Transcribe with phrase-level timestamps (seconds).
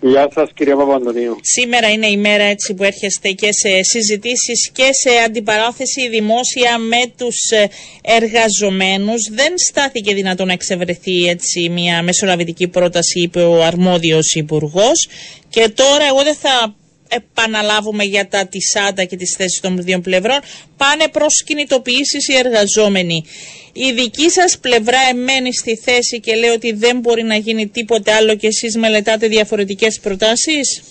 [0.00, 1.36] Γεια σας, κύριε Παπαντονίου.
[1.42, 7.12] Σήμερα είναι η μέρα έτσι που έρχεστε και σε συζητήσεις και σε αντιπαράθεση δημόσια με
[7.16, 7.68] τους ε,
[8.02, 9.28] εργαζομένους.
[9.30, 15.08] Δεν στάθηκε δυνατόν να εξευρεθεί έτσι μια μεσολαβητική πρόταση, είπε ο αρμόδιος υπουργός.
[15.48, 16.74] Και τώρα εγώ δεν θα
[17.08, 20.38] επαναλάβουμε για τα της άντα και τις θέσεις των δύο πλευρών.
[20.76, 23.24] Πάνε προς κινητοποιήσεις οι εργαζόμενοι.
[23.72, 28.12] Η δική σας πλευρά εμένει στη θέση και λέει ότι δεν μπορεί να γίνει τίποτε
[28.12, 30.82] άλλο και εσείς μελετάτε διαφορετικές προτάσεις;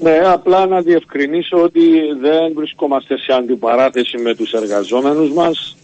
[0.00, 1.80] Ναι, απλά να διευκρινίσω ότι
[2.20, 5.76] δεν βρισκόμαστε σε αντιπαράθεση με τους εργαζόμενους μας.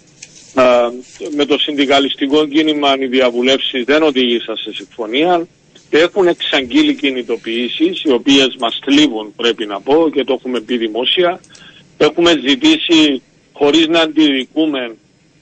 [1.37, 5.47] με το συνδικαλιστικό κίνημα οι διαβουλεύσεις δεν οδήγησαν σε συμφωνία.
[5.91, 11.41] Έχουν εξαγγείλει κινητοποιήσεις οι οποίες μας θλίβουν πρέπει να πω και το έχουμε πει δημόσια.
[11.99, 14.97] Έχουμε ζητήσει χωρίς να αντιδικούμε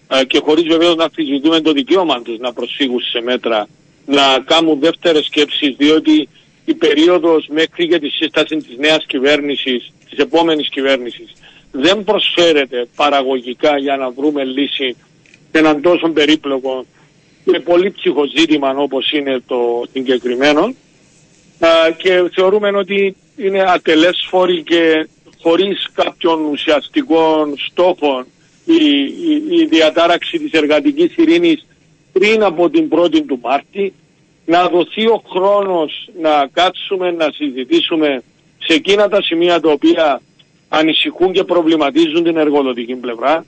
[0.08, 3.68] ε, και χωρίς βεβαίως να αμφισβητούμε το δικαίωμα τους να προσφύγουν σε μέτρα,
[4.06, 6.28] να κάνουν δεύτερες σκέψεις, διότι
[6.64, 11.32] η περίοδος μέχρι και τη σύσταση της νέας κυβέρνησης, της επόμενης κυβέρνησης,
[11.72, 14.96] δεν προσφέρεται παραγωγικά για να βρούμε λύση
[15.52, 16.86] σε έναν τόσο περίπλοκο
[17.50, 20.74] και πολύ ψυχοζήτημα όπως είναι το συγκεκριμένο
[21.58, 25.08] ε, και θεωρούμε ότι είναι ατελέσφορη και
[25.42, 28.24] χωρίς κάποιον ουσιαστικό στόχο
[28.64, 29.04] η,
[29.60, 31.66] η, διατάραξη της εργατικής ειρήνης
[32.12, 33.92] πριν από την 1η του Μάρτη,
[34.44, 38.22] να δοθεί ο χρόνος να κάτσουμε να συζητήσουμε
[38.58, 40.20] σε εκείνα τα σημεία τα οποία
[40.68, 43.44] ανησυχούν και προβληματίζουν την εργοδοτική πλευρά.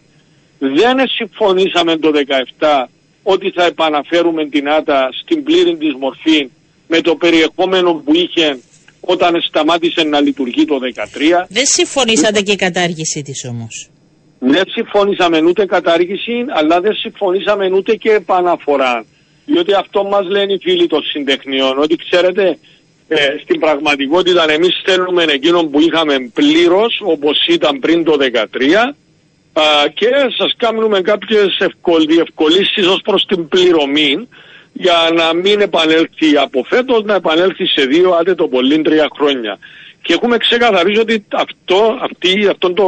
[0.58, 2.10] Δεν συμφωνήσαμε το
[2.58, 2.84] 2017
[3.34, 6.50] ότι θα επαναφέρουμε την ΆΤΑ στην πλήρη της μορφή
[6.86, 8.58] με το περιεχόμενο που είχε
[9.00, 11.46] όταν σταμάτησε να λειτουργεί το 2013.
[11.48, 13.90] Δεν συμφωνήσατε και η κατάργηση της όμως.
[14.38, 19.04] Δεν συμφωνήσαμε ούτε κατάργηση, αλλά δεν συμφωνήσαμε ούτε και επαναφορά.
[19.46, 22.58] Διότι αυτό μας λένε οι φίλοι των συντεχνιών, ότι ξέρετε,
[23.08, 28.94] ε, στην πραγματικότητα εμείς θέλουμε εκείνο που είχαμε πλήρως, όπως ήταν πριν το 2013,
[29.94, 31.58] και σας κάνουμε κάποιες
[32.20, 34.28] ευκολύσεις ως προς την πληρωμή,
[34.72, 39.58] για να μην επανέλθει από φέτος, να επανέλθει σε δύο, άντε το πολύ τρία χρόνια.
[40.02, 42.82] Και έχουμε ξεκαθαρίσει ότι αυτό, αυτή, αυτόν το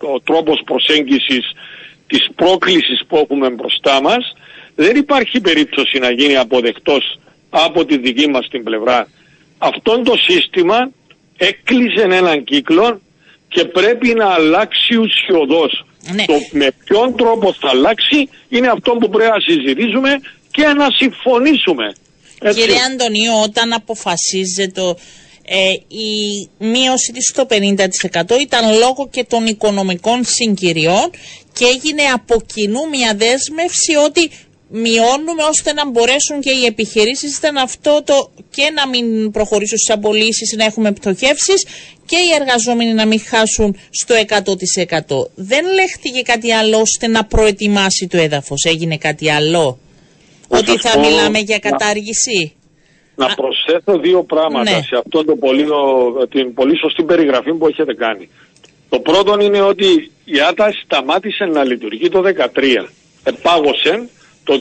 [0.00, 1.52] ο τρόπος προσέγγισης
[2.06, 4.34] της πρόκλησης που έχουμε μπροστά μας
[4.74, 7.18] δεν υπάρχει περίπτωση να γίνει αποδεκτός
[7.50, 9.08] από τη δική μας την πλευρά.
[9.58, 10.90] Αυτό το σύστημα
[11.36, 13.00] έκλεισε έναν κύκλο
[13.48, 15.84] και πρέπει να αλλάξει ουσιοδός.
[16.14, 16.24] Ναι.
[16.24, 21.92] Το με ποιον τρόπο θα αλλάξει είναι αυτό που πρέπει να συζητήσουμε και να συμφωνήσουμε.
[22.54, 24.82] Κύριε Αντωνίου, όταν αποφασίζεται
[25.44, 31.10] ε, η μείωση της στο 50% ήταν λόγω και των οικονομικών συγκυριών
[31.52, 34.30] και έγινε από κοινού μια δέσμευση ότι
[34.70, 39.94] μειώνουμε ώστε να μπορέσουν και οι επιχειρήσεις ήταν αυτό το και να μην προχωρήσουν στις
[39.94, 41.66] απολύσεις, να έχουμε πτωχεύσεις
[42.06, 45.30] και οι εργαζόμενοι να μην χάσουν στο 100%.
[45.34, 48.64] Δεν λέχτηκε κάτι άλλο ώστε να προετοιμάσει το έδαφος.
[48.64, 49.78] Έγινε κάτι άλλο;
[50.48, 52.54] Ότι θα μιλάμε για κατάργηση;
[53.14, 54.82] Να προσθέσω δύο πράγματα ναι.
[54.82, 55.66] σε αυτό το πολύ,
[56.30, 58.28] την πολύ σωστή περιγραφή που έχετε κάνει.
[58.88, 62.88] Το πρώτο είναι ότι η ΆΤΑ σταμάτησε να λειτουργεί το 2013.
[63.24, 64.08] Επάγωσε
[64.50, 64.60] το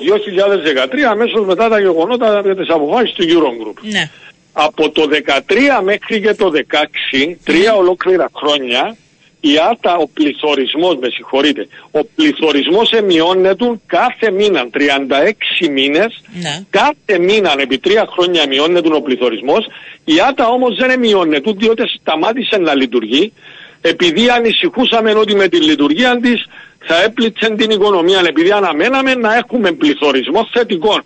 [0.96, 3.82] 2013 αμέσως μετά τα γεγονότα για τις αποφάσεις του Eurogroup.
[3.82, 4.10] Ναι.
[4.54, 8.98] Από το 2013 μέχρι και το 2016, τρία ολόκληρα χρόνια,
[9.40, 16.66] η άτα, ο πληθωρισμός, με συγχωρείτε, ο πληθωρισμός εμειώνεται κάθε μήνα, 36 μήνες, ναι.
[16.70, 19.68] κάθε μήνα επί τρία χρόνια μειώνεται ο πληθωρισμός,
[20.06, 23.34] η άτα όμως δεν εμειώνεται διότι σταμάτησε να λειτουργεί,
[23.82, 26.46] επειδή ανησυχούσαμε ότι με τη λειτουργία της
[26.80, 31.00] θα έπληξε την οικονομία, επειδή αναμέναμε να έχουμε πληθωρισμό θετικό.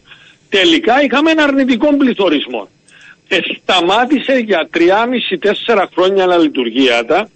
[0.50, 2.68] Τελικά είχαμε ένα αρνητικό πληθωρισμό.
[3.28, 7.30] Ε, σταμάτησε για 3,5-4 χρόνια να λειτουργεί άτα,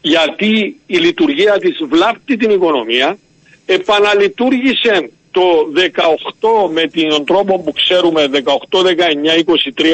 [0.00, 3.18] γιατί η λειτουργία της βλάπτει την οικονομία,
[3.66, 5.42] επαναλειτουργήσε το
[5.74, 8.38] 18 με τον τρόπο που ξέρουμε 18,
[8.80, 8.90] 19,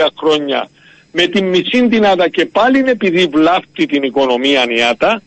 [0.01, 0.69] 23 χρόνια
[1.13, 5.23] με την μισή δυνατά και πάλι επειδή βλάπτει την οικονομία νιάτα,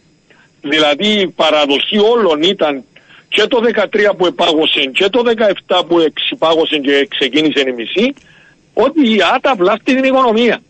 [0.61, 2.83] δηλαδή η παραδοχή όλων ήταν
[3.29, 5.23] και το 13 που επάγωσε και το
[5.67, 8.13] 17 που εξυπάγωσε και ξεκίνησε η μισή,
[8.73, 10.61] ότι η ΆΤΑ βλάπτει την οικονομία.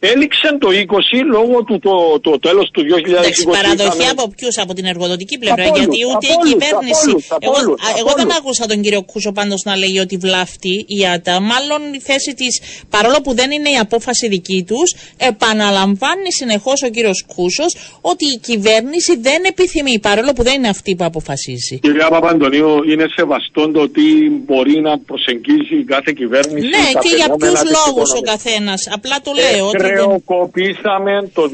[0.00, 3.08] Έληξε το 20 λόγω του το, το τέλος του 2020.
[3.08, 7.26] Εντάξει, παραδοχή από ποιους, από την εργοδοτική πλευρά, γιατί ούτε η κυβέρνηση.
[7.38, 11.40] εγώ, εγώ δεν άκουσα τον κύριο Κούσο πάντως να λέει ότι βλάφτει η ΆΤΑ.
[11.40, 12.60] Μάλλον η θέση της,
[12.90, 18.38] παρόλο που δεν είναι η απόφαση δική τους, επαναλαμβάνει συνεχώς ο κύριος Κούσος ότι η
[18.38, 21.78] κυβέρνηση δεν επιθυμεί, παρόλο που δεν είναι αυτή που αποφασίζει.
[21.78, 24.02] Κυρία Παπαντονίου, είναι σεβαστό το ότι
[24.46, 26.68] μπορεί να προσεγγίσει κάθε κυβέρνηση.
[26.68, 28.88] Ναι, και για ποιους λόγους ο καθένας.
[28.92, 29.66] Απλά το λέω.
[29.72, 31.50] Ε, χρεοκοπήσαμε το 2013.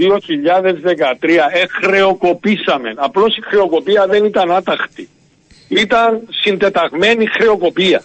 [1.52, 2.92] Εχρεοκοπήσαμε.
[2.96, 5.08] Απλώς η χρεοκοπία δεν ήταν άταχτη.
[5.68, 8.02] Ήταν συντεταγμένη χρεοκοπία.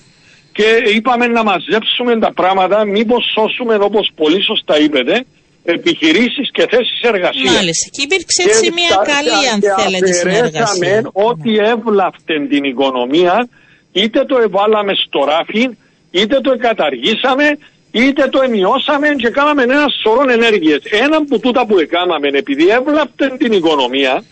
[0.51, 5.25] Και είπαμε να μαζέψουμε τα πράγματα, μήπως σώσουμε όπως πολύ σωστά είπετε,
[5.63, 7.53] επιχειρήσεις και θέσεις εργασίας.
[7.55, 7.89] Μάλιστα.
[7.91, 11.09] Και υπήρξε έτσι μια καλή, αν θέλετε, συνεργασία.
[11.13, 13.49] ό,τι έβλαφτε την οικονομία,
[13.91, 15.69] είτε το εβάλαμε στο ράφι,
[16.11, 17.57] είτε το καταργήσαμε,
[17.91, 20.81] είτε το εμειώσαμε και κάναμε ένα σωρό ενέργειες.
[20.83, 24.23] Ένα που τούτα που έκαναμε, επειδή έβλαπτε την οικονομία,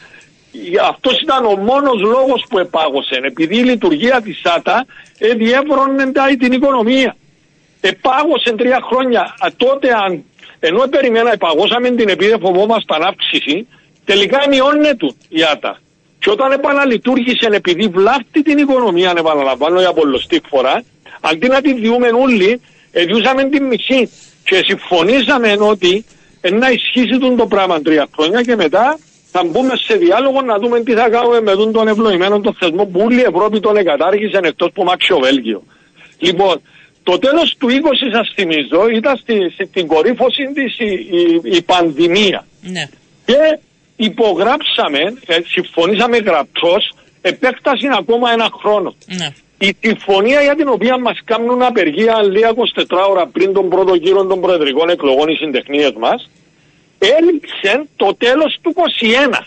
[0.90, 3.20] αυτός ήταν ο μόνος λόγος που επάγωσε.
[3.24, 4.86] Επειδή η λειτουργία της ΣΑΤΑ
[5.38, 7.16] διεύρωνε την οικονομία.
[7.82, 9.36] Επάγωσε τρία χρόνια.
[9.58, 10.24] τότε, αν,
[10.60, 13.68] ενώ περιμένα επαγώσαμε την επειδή φοβόμασταν αύξηση,
[14.06, 15.80] τελικά μειώνεται η ΆΤΑ.
[16.20, 20.84] Και όταν επαναλειτουργήσε επειδή βλάπτει την οικονομία, αν επαναλαμβάνω για πολλωστή φορά,
[21.22, 22.62] αντί να τη διούμε όλοι,
[22.92, 24.10] Εδιούσαμε την μισή
[24.44, 26.06] και συμφωνήσαμε ότι
[26.52, 28.98] να ισχύσει το πράγμα τρία χρόνια και μετά
[29.32, 33.00] θα μπούμε σε διάλογο να δούμε τι θα κάνουμε με τον ευλογημένο τον θεσμό που
[33.00, 35.64] όλη η Ευρώπη τον εγκατάργησε εκτός που μάξιο Βέλγιο.
[36.18, 36.62] Λοιπόν,
[37.04, 37.72] το τέλος του 20
[38.12, 39.36] σας θυμίζω ήταν στη,
[39.70, 42.46] στην κορύφωση της η, η, πανδημία.
[42.62, 42.90] Ναι.
[43.26, 43.60] Και
[43.96, 48.96] υπογράψαμε, ε, συμφωνήσαμε γραπτός, επέκταση ακόμα ένα χρόνο.
[49.06, 49.34] Ναι.
[49.58, 54.26] Η συμφωνία για την οποία μας κάνουν απεργία λίγα 24 ώρα πριν τον πρώτο γύρο
[54.26, 56.30] των προεδρικών εκλογών οι συντεχνίες μας
[57.00, 58.74] έληξε το τέλος του
[59.40, 59.46] 21.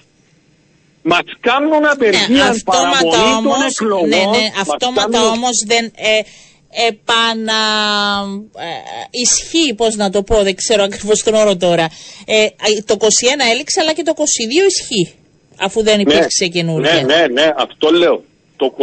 [1.02, 4.08] Μας κάνουν απεργία ναι, παραμονή όμως, των εκλογών.
[4.08, 5.28] Ναι, ναι, αυτόματα κάνουν...
[5.28, 5.84] όμως δεν...
[5.84, 6.20] Ε,
[6.88, 7.62] επανα
[8.56, 8.67] ε,
[9.11, 11.88] ισχύει πώς να το πω δεν ξέρω ακριβώς τον όρο τώρα
[12.25, 12.46] ε,
[12.84, 13.05] το 21
[13.52, 14.22] έληξε αλλά και το 22
[14.69, 15.14] ισχύει
[15.60, 18.22] αφού δεν ναι, υπήρξε ναι, καινούργια ναι ναι ναι αυτό λέω
[18.60, 18.74] το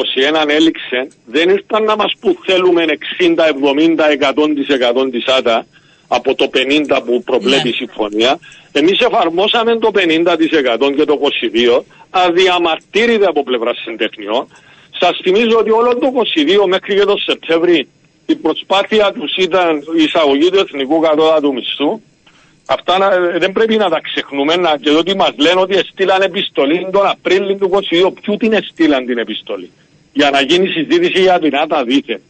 [0.44, 2.86] 21 έληξε, δεν ήρθαν να μας που θέλουμε
[3.20, 3.36] 60,
[3.96, 5.66] 70, 100% της άτα
[6.08, 7.78] από το 50 που προβλέπει η ναι.
[7.78, 8.40] συμφωνία.
[8.72, 11.20] Εμείς εφαρμόσαμε το 50% και το
[11.78, 14.48] 22 αδιαμαρτύρητα από πλευράς συντεχνιών.
[15.00, 16.12] Σας θυμίζω ότι όλο το
[16.64, 17.88] 22 μέχρι και το Σεπτέμβρη
[18.26, 22.02] η προσπάθεια τους ήταν η εισαγωγή του εθνικού κατώτατου μισθού
[22.70, 22.94] Αυτά
[23.40, 27.56] δεν πρέπει να τα ξεχνούμε να, και ότι μας λένε ότι στείλαν επιστολή τον Απρίλιο
[27.56, 28.12] του 22.
[28.22, 29.72] Ποιου την στείλαν την επιστολή;
[30.14, 32.22] Για να γίνει συζήτηση για την άτα δίθεν.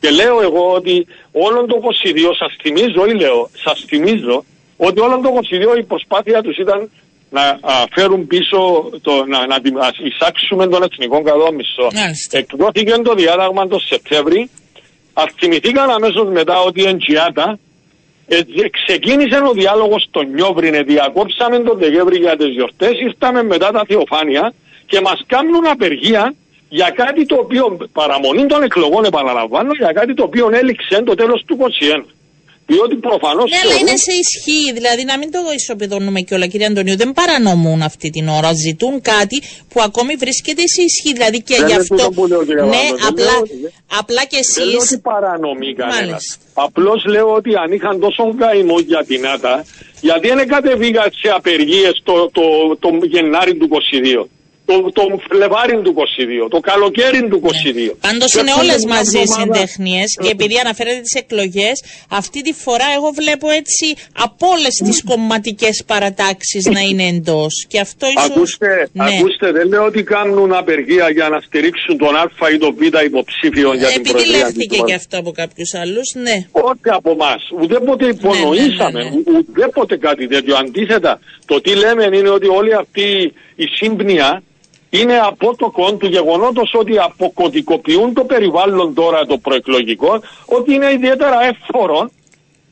[0.00, 4.44] Και λέω εγώ ότι όλο το 22 σας θυμίζω ή λέω, σας θυμίζω
[4.76, 5.28] ότι όλο το
[5.74, 6.90] 22 η προσπάθεια τους ήταν
[7.30, 7.58] να
[7.94, 11.88] φέρουν πίσω, το, να, να, να εισάξουμε τον εθνικό καλό μισθό.
[12.30, 14.50] Εκδόθηκε το διάταγμα το Σεπτέμβρη.
[15.38, 17.58] Θυμηθήκαν αμέσως μετά ότι η Εντζιάτα
[18.26, 18.40] ε,
[18.70, 24.52] ξεκίνησε ο διάλογος στον Νιόβρινε, διακόψαμε τον Δεκέμβρη για τις γιορτές, ήρθαμε μετά τα θεοφάνεια
[24.86, 26.34] και μας κάνουν απεργία
[26.68, 31.44] για κάτι το οποίο, παραμονή των εκλογών επαναλαμβάνω, για κάτι το οποίο έληξε το τέλος
[31.46, 32.04] του 2021.
[32.66, 33.50] Διότι προφανώς.
[33.50, 34.72] Ναι, αλλά είναι σε ισχύ.
[34.72, 36.96] Δηλαδή, να μην το ισοπεδώνουμε κιόλα, κύριε Αντωνίου.
[36.96, 38.52] Δεν παρανομούν αυτή την ώρα.
[38.52, 41.12] Ζητούν κάτι που ακόμη βρίσκεται σε ισχύ.
[41.12, 42.10] Δηλαδή και γι' αυτό.
[42.74, 43.34] ναι, απλά,
[43.98, 44.60] απλά και εσεί.
[44.60, 46.38] Δεν λέω ότι παρανομεί κανένας.
[46.54, 49.64] Απλώς λέω ότι αν είχαν τόσο καημό για την ΆΤΑ,
[50.00, 52.42] γιατί δεν κατεβήγα σε απεργίες το, το,
[52.78, 53.68] το, το Γενάρη του
[54.22, 54.26] 22
[54.64, 55.94] το, το Φλεβάρι του
[56.46, 57.48] 22, το καλοκαίρι του 22.
[57.74, 57.86] Ναι.
[58.00, 63.10] Πάντως είναι όλες μαζί οι συντεχνίες και επειδή αναφέρετε τις εκλογές, αυτή τη φορά εγώ
[63.20, 67.66] βλέπω έτσι από όλες τις κομματικές παρατάξεις να είναι εντός.
[67.68, 68.32] Και αυτό ίσω.
[68.32, 69.04] Ακούστε, ναι.
[69.04, 73.74] ακούστε, δεν λέω ότι κάνουν απεργία για να στηρίξουν τον Α ή τον Β υποψήφιο
[73.74, 74.36] για την Προεδρία.
[74.36, 76.46] Επειδή λέχθηκε και αυτό από κάποιους άλλους, ναι.
[76.50, 77.34] Όχι από εμά.
[77.60, 80.56] Ουδέποτε ναι, υπονοήσαμε, ναι, ναι, ναι, ουδέποτε κάτι τέτοιο.
[80.56, 84.42] Αντίθετα, το τι λέμε είναι ότι όλη αυτή η σύμπνοια
[85.00, 92.10] είναι απότοκο του γεγονότος ότι αποκωδικοποιούν το περιβάλλον τώρα το προεκλογικό ότι είναι ιδιαίτερα εύφορο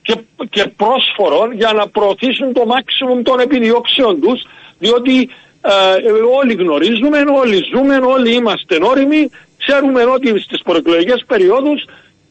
[0.03, 0.15] και,
[0.51, 4.43] και πρόσφορο για να προωθήσουν το maximum των επιδιώξεων τους
[4.79, 5.29] διότι
[5.61, 11.85] ε, όλοι γνωρίζουμε, όλοι ζούμε, όλοι είμαστε όριμοι ξέρουμε ότι στις προεκλογικές περιόδους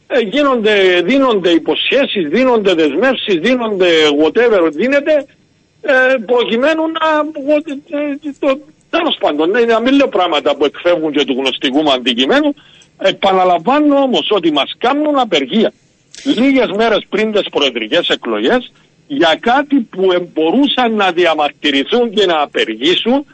[0.08, 3.90] ε, γίνονται, δίνονται υποσχέσεις, δίνονται δεσμεύσεις, δίνονται
[4.24, 5.26] whatever δίνεται
[5.82, 7.10] ε, προκειμένου να
[8.00, 8.60] ε, το,
[8.92, 12.54] Τέλος πάντων, ναι, να μην λέω πράγματα που εκφεύγουν και του γνωστικού μου αντικειμένου.
[12.98, 15.72] Επαναλαμβάνω όμως ότι μας κάνουν απεργία.
[16.24, 18.72] Λίγες μέρες πριν τις προεδρικές εκλογές,
[19.08, 23.26] για κάτι που μπορούσαν να διαμαρτυρηθούν και να απεργήσουν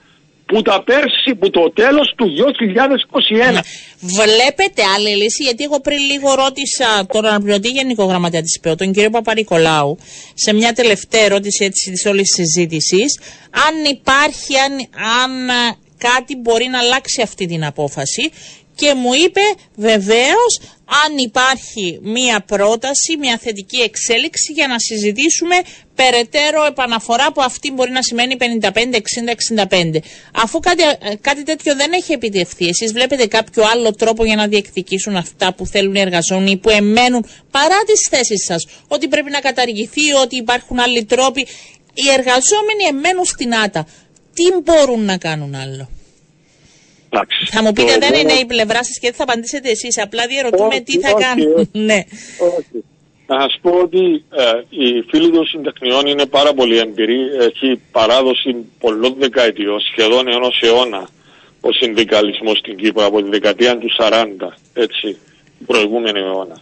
[0.47, 3.51] που τα πέρσι, που το τέλος του 2021.
[3.51, 3.59] Ναι.
[3.99, 8.91] Βλέπετε άλλη λύση, γιατί εγώ πριν λίγο ρώτησα τον αναπληρωτή Γενικό Γραμματέα της ΠΕΟ, τον
[8.91, 9.97] κύριο Παπαρικολάου,
[10.33, 13.19] σε μια τελευταία ερώτηση έτσι της όλης συζήτησης,
[13.51, 14.73] αν υπάρχει, αν,
[15.23, 15.31] αν
[15.97, 18.31] κάτι μπορεί να αλλάξει αυτή την απόφαση
[18.77, 19.41] και μου είπε
[19.75, 20.53] βεβαίως
[21.05, 25.55] αν υπάρχει μία πρόταση, μία θετική εξέλιξη για να συζητήσουμε
[25.96, 30.00] περαιτέρω επαναφορά που αυτή μπορεί να σημαίνει 55, 60, 65.
[30.34, 30.84] Αφού κάτι,
[31.22, 35.65] κάτι τέτοιο δεν έχει επιτευχθεί, εσείς βλέπετε κάποιο άλλο τρόπο για να διεκδικήσουν αυτά που
[35.65, 40.36] θέλουν οι εργαζόμενοι ή που εμένουν παρά τις θέσεις σας, ότι πρέπει να καταργηθεί, ότι
[40.36, 41.41] υπάρχουν άλλοι τρόποι.
[41.93, 43.88] Οι εργαζόμενοι εμένουν στην άτα.
[44.34, 45.89] Τι μπορούν να κάνουν άλλο;
[47.49, 50.01] Θα μου πείτε δεν είναι η πλευρά σας και δεν θα απαντήσετε εσείς.
[50.01, 51.69] Απλά διαρωτούμε τι θα κάνουν.
[51.89, 52.03] ναι.
[53.27, 57.19] Να σας πω ότι ε, οι φίλοι των συντεχνιών είναι πάρα πολύ εμπειροί.
[57.39, 61.09] Έχει παράδοση πολλών δεκαετιών, σχεδόν ενός αιώνα,
[61.61, 64.25] ο συνδικαλισμός στην Κύπρο από τη δεκαετία του 40,
[64.73, 65.17] έτσι,
[65.65, 66.61] προηγούμενη αιώνα.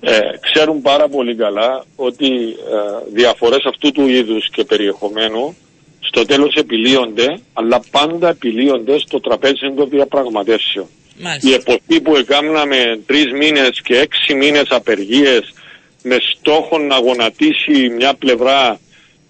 [0.00, 5.56] Ε, ξέρουν πάρα πολύ καλά ότι ε, διαφορές αυτού του είδους και περιεχομένου
[6.06, 10.86] στο τέλος επιλύονται, αλλά πάντα επιλύονται στο τραπέζι των διαπραγματεύσεων.
[11.40, 15.52] Η εποχή που έκαναμε τρεις μήνες και έξι μήνες απεργίες
[16.02, 18.80] με στόχο να γονατίσει μια πλευρά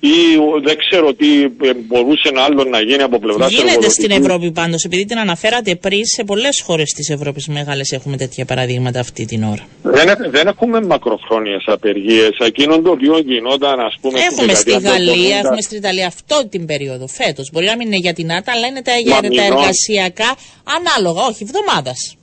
[0.06, 4.84] ή δεν ξέρω τι ε, μπορούσε άλλο να γίνει από πλευρά Γίνεται στην Ευρώπη πάντως,
[4.84, 9.42] επειδή την αναφέρατε πριν, σε πολλές χώρες της Ευρώπης μεγάλες έχουμε τέτοια παραδείγματα αυτή την
[9.42, 9.66] ώρα.
[9.82, 12.30] Δεν, δεν έχουμε μακροχρόνιες απεργίες.
[12.38, 14.18] Εκείνον το οποίο γινόταν, ας πούμε.
[14.30, 17.50] Έχουμε στη Γαλλία, έχουμε στην Ιταλία αυτό την περίοδο φέτος.
[17.52, 20.37] Μπορεί να μην είναι για την ΆΤΑ, αλλά είναι τα, για τα εργασιακά
[20.78, 22.16] ανάλογα, όχι εβδομάδας.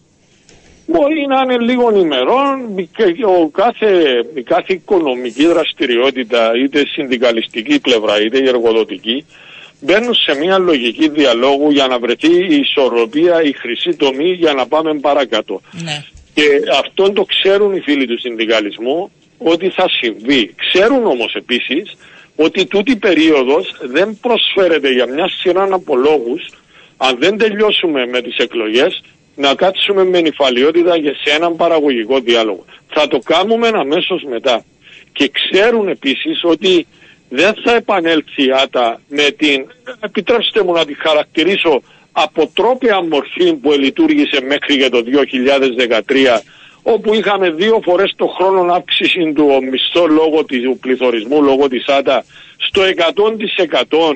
[0.91, 3.89] Μπορεί να είναι λίγων ημερών και ο κάθε,
[4.33, 9.25] η κάθε οικονομική δραστηριότητα, είτε συνδικαλιστική πλευρά είτε η εργοδοτική,
[9.79, 14.67] μπαίνουν σε μια λογική διαλόγου για να βρεθεί η ισορροπία, η χρυσή τομή για να
[14.67, 15.61] πάμε παρακάτω.
[15.71, 16.03] Ναι.
[16.33, 16.43] Και
[16.79, 20.53] αυτό το ξέρουν οι φίλοι του συνδικαλισμού ότι θα συμβεί.
[20.55, 21.97] Ξέρουν όμως επίσης
[22.35, 26.49] ότι τούτη περίοδος δεν προσφέρεται για μια σειρά από λόγους
[26.97, 29.01] αν δεν τελειώσουμε με τις εκλογές
[29.41, 32.65] να κάτσουμε με νυφαλιότητα και σε έναν παραγωγικό διάλογο.
[32.87, 34.63] Θα το κάνουμε αμέσως μετά.
[35.13, 36.87] Και ξέρουν επίσης ότι
[37.29, 39.65] δεν θα επανέλθει η ΆΤΑ με την,
[39.99, 41.81] επιτρέψτε μου να τη χαρακτηρίσω,
[42.11, 45.03] αποτρόπια μορφή που λειτουργήσε μέχρι και το
[46.37, 46.41] 2013
[46.83, 52.25] όπου είχαμε δύο φορές το χρόνο αύξηση του μισθού λόγω του πληθωρισμού, λόγω της ΆΤΑ
[52.57, 52.81] στο
[53.89, 54.15] 100%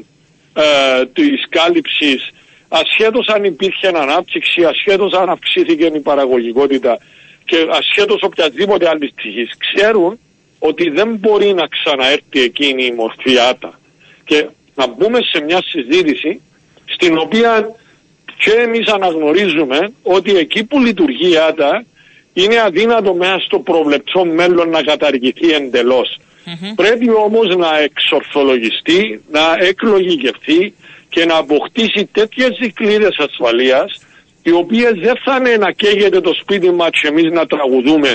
[0.53, 2.31] ε, της κάλυψης
[2.67, 6.97] ασχέτως αν υπήρχε ανάπτυξη, ασχέτως αν αυξήθηκε η παραγωγικότητα
[7.45, 10.19] και ασχέτως οποιαδήποτε άλλη πτυχή, ξέρουν
[10.59, 13.79] ότι δεν μπορεί να ξαναέρθει εκείνη η μορφή άτα.
[14.25, 16.41] Και να μπούμε σε μια συζήτηση
[16.85, 17.75] στην οποία
[18.37, 21.85] και εμείς αναγνωρίζουμε ότι εκεί που λειτουργεί η άτα
[22.33, 25.53] είναι αδύνατο μέσα στο προβλεπτό μέλλον να καταργηθεί
[26.75, 30.73] Πρέπει όμως να εξορθολογιστεί, να εκλογικευτεί
[31.15, 33.99] και να αποκτήσει τέτοιες δικλείδες ασφαλείας
[34.43, 38.11] οι οποίες δεν θα είναι να καίγεται το σπίτι μας και εμείς να τραγουδούμε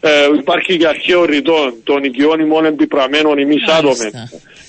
[0.00, 4.10] ε, υπάρχει και αρχαίο ρητό των οικειών ημών επιπραμένων εμείς άτομε.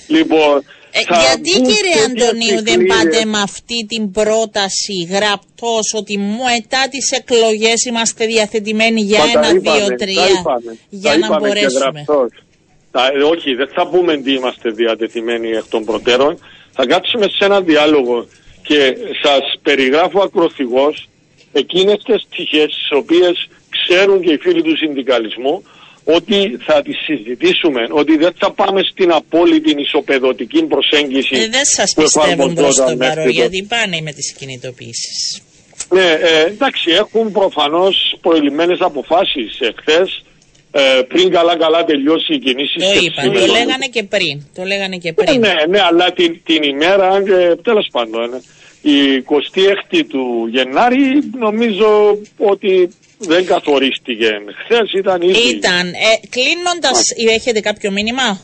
[0.08, 7.12] Λοιπόν, ε, γιατί κύριε Αντωνίου δεν πάτε με αυτή την πρόταση γραπτός ότι μετά τις
[7.12, 10.28] εκλογές είμαστε διαθετημένοι για ένα, δύο, τρία
[10.90, 12.06] για να μπορέσουμε.
[13.32, 16.40] όχι, δεν θα πούμε ότι είμαστε διατεθειμένοι εκ των προτέρων
[16.72, 18.28] θα κάτσουμε σε ένα διάλογο
[18.62, 21.10] και σας περιγράφω ακροθυγώς
[21.52, 25.64] εκείνες τις πτυχές τις οποίες ξέρουν και οι φίλοι του συνδικαλισμού
[26.04, 31.94] ότι θα τις συζητήσουμε, ότι δεν θα πάμε στην απόλυτη ισοπεδωτική προσέγγιση ε, δεν σας
[31.94, 35.42] που πιστεύουν προς το παρόν, γιατί πάνε με τις κινητοποιήσεις.
[35.90, 40.24] Ναι, ε, εντάξει, έχουν προφανώς προηλημένες αποφάσεις εχθές
[40.72, 42.80] ε, πριν καλά καλά τελειώσει η κινήση.
[42.80, 44.48] Το είπαν, το λέγανε και πριν.
[44.56, 45.40] Το λέγανε και πριν.
[45.40, 48.42] ναι, ναι, αλλά την, την ημέρα, ε, τέλος πάντων, ε,
[48.82, 54.30] η 26η του Γενάρη νομίζω ότι δεν καθορίστηκε.
[54.64, 55.50] Χθες ήταν ήδη.
[55.50, 55.88] Ήταν.
[55.88, 58.42] Ε, Κλείνοντας, έχετε κάποιο μήνυμα;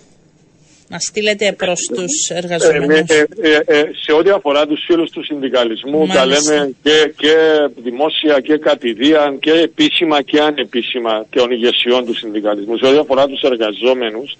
[0.87, 3.09] Να στείλετε προς τους εργαζομένους.
[3.09, 7.35] Ε, ε, ε, σε ό,τι αφορά τους φίλους του συνδικαλισμού τα λέμε και, και
[7.83, 12.77] δημόσια και κατηδία και επίσημα και ανεπίσημα των ηγεσιών του συνδικαλισμού.
[12.77, 14.35] Σε ό,τι αφορά τους εργαζόμενους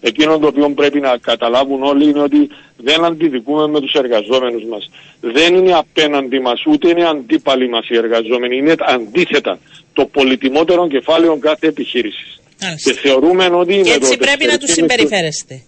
[0.00, 4.90] Εκείνο το οποίο πρέπει να καταλάβουν όλοι είναι ότι δεν αντιδικούμε με τους εργαζόμενους μας.
[5.20, 8.56] Δεν είναι απέναντι μας, ούτε είναι αντίπαλοι μας οι εργαζόμενοι.
[8.56, 9.58] Είναι αντίθετα
[9.92, 12.40] το πολυτιμότερο κεφάλαιο κάθε επιχείρησης.
[12.62, 12.90] Μάλιστα.
[12.90, 15.62] Και θεωρούμε ότι Και με έτσι το πρέπει να τους 4,5 συμπεριφέρεστε.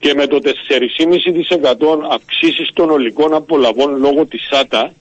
[0.00, 0.50] Και με το 4,5%
[2.10, 4.92] αυξήσεις των ολικών απολαβών λόγω της ΣΑΤΑ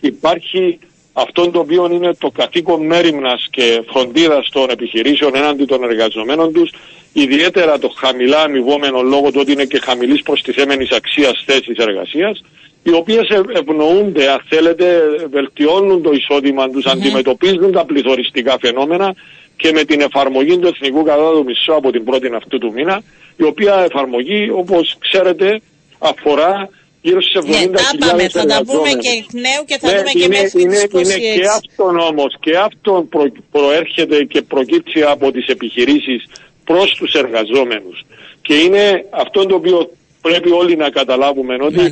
[0.00, 0.78] υπάρχει
[1.12, 6.70] αυτό το οποίο είναι το καθήκον μέρημνας και φροντίδας των επιχειρήσεων έναντι των εργαζομένων τους
[7.12, 12.42] ιδιαίτερα το χαμηλά αμοιβόμενο λόγω του ότι είναι και χαμηλής προστιθέμενης αξίας θέσης εργασίας
[12.82, 19.14] οι οποίες ευ- ευνοούνται, αν θέλετε, βελτιώνουν το εισόδημα τους, αντιμετωπίζουν τα πληθωριστικά φαινόμενα
[19.56, 23.02] και με την εφαρμογή του Εθνικού Κατώτατου Μισθού από την πρώτη αυτού του μήνα,
[23.36, 25.60] η οποία εφαρμογή, όπως ξέρετε,
[25.98, 26.68] αφορά
[27.02, 29.04] γύρω στις 70.000 Ναι, τα πάμε, θα τα πούμε εργαζόμενους.
[29.06, 31.06] και εκ νέου και θα Ναι, δούμε και είναι, μέχρι είναι, τις 26.
[31.06, 36.26] είναι και αυτόν όμως και αυτόν προ, προέρχεται και προκύψει από τις επιχειρήσεις
[36.64, 38.02] προς τους εργαζόμενους.
[38.42, 41.90] Και είναι αυτό το οποίο πρέπει όλοι να καταλάβουμε ότι Ναι.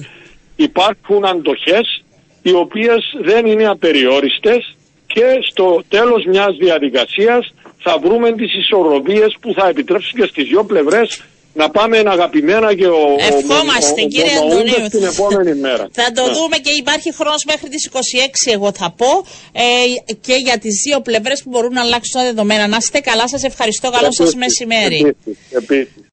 [0.56, 2.02] υπάρχουν αντοχές
[2.42, 9.52] οι οποίες δεν είναι απεριόριστες και στο τέλος μιας διαδικασίας θα βρούμε τις ισορροπίες που
[9.56, 11.20] θα επιτρέψουν και στις δύο πλευρές
[11.54, 14.88] να πάμε αγαπημένα και ο, ο- Ευχόμαστε ο- ο- κύριε ο- ο- Αντωνίου.
[14.90, 15.88] την επόμενη μέρα.
[15.92, 16.32] Θα το Ναι.
[16.32, 19.06] δούμε και υπάρχει χρόνος μέχρι τις 26 εγώ θα πω
[19.52, 19.62] ε,
[20.20, 22.66] και για τις δύο πλευρές που μπορούν να αλλάξουν τα δεδομένα.
[22.66, 23.90] Να είστε καλά, σας ευχαριστώ.
[23.90, 24.96] Καλό σας Επίσης, μεσημέρι.
[24.96, 26.04] Επίσης, επίσης.